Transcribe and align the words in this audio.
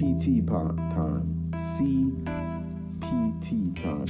CPT 0.00 0.40
time. 0.90 1.52
CPT 3.02 3.76
time. 3.76 4.06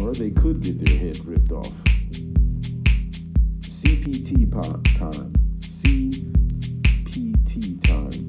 Or 0.00 0.14
they 0.14 0.30
could 0.30 0.62
get 0.62 0.82
their 0.82 0.96
head 0.96 1.22
ripped 1.26 1.52
off. 1.52 1.70
CPT 3.60 4.50
time. 4.96 5.34
CPT 5.60 6.24
time. 7.86 8.28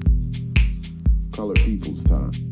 Color 1.32 1.54
people's 1.54 2.04
time. 2.04 2.49